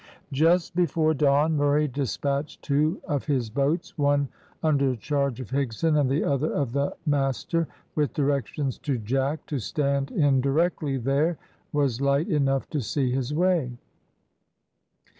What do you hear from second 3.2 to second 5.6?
his boats, one under charge of